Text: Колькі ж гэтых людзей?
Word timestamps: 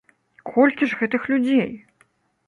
Колькі 0.53 0.87
ж 0.93 0.97
гэтых 1.01 1.27
людзей? 1.33 1.69